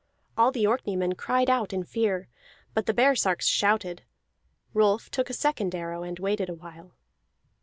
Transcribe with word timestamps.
All 0.35 0.51
the 0.51 0.65
Orkneymen 0.65 1.15
cried 1.15 1.47
out 1.47 1.73
in 1.73 1.83
fear, 1.83 2.27
but 2.73 2.87
the 2.87 2.93
baresarks 2.95 3.45
shouted. 3.45 4.01
Rolf 4.73 5.11
took 5.11 5.29
a 5.29 5.33
second 5.33 5.75
arrow 5.75 6.01
and 6.01 6.17
waited 6.17 6.49
awhile. 6.49 6.95